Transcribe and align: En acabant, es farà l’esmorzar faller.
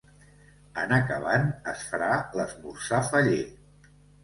En 0.83 0.93
acabant, 0.97 1.45
es 1.73 1.85
farà 1.91 2.09
l’esmorzar 2.41 3.05
faller. 3.13 3.41